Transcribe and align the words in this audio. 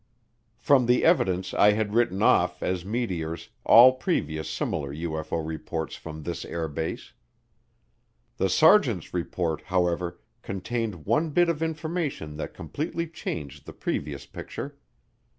From 0.57 0.87
the 0.87 1.05
evidence 1.05 1.53
I 1.53 1.73
had 1.73 1.93
written 1.93 2.23
off, 2.23 2.63
as 2.63 2.83
meteors, 2.83 3.49
all 3.63 3.93
previous 3.93 4.49
similar 4.49 4.91
UFO 4.91 5.45
reports 5.45 5.95
from 5.95 6.23
this 6.23 6.43
air 6.43 6.67
base. 6.67 7.13
The 8.37 8.49
sergeants' 8.49 9.13
report, 9.13 9.61
however, 9.65 10.19
contained 10.41 11.05
one 11.05 11.29
bit 11.29 11.49
of 11.49 11.61
information 11.61 12.37
that 12.37 12.55
completely 12.55 13.05
changed 13.07 13.67
the 13.67 13.73
previous 13.73 14.25
picture. 14.25 14.75